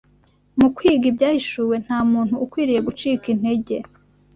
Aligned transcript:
Mu 0.59 0.67
kwiga 0.75 1.05
Ibyahishuwe, 1.11 1.75
nta 1.85 1.99
muntu 2.11 2.35
ukwiriye 2.45 2.79
gucika 2.87 3.25
integer 3.33 3.83